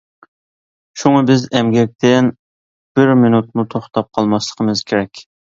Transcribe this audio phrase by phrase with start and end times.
[1.01, 2.31] شۇڭا بىز ئەمگەكتىن
[3.01, 5.27] بىر مىنۇتمۇ توختاپ قالماسلىقىمىز كېرەك!